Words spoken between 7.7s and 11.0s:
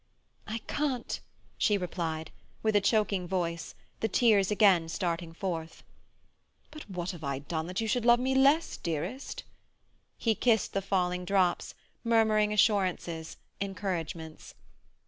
you should love me less, dearest?" He kissed the